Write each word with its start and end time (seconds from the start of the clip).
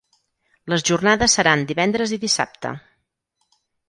Les 0.73 0.85
jornades 0.89 1.35
seran 1.39 1.65
divendres 1.71 2.13
i 2.17 2.19
dissabte. 2.23 2.73